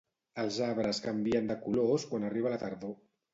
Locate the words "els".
0.43-0.55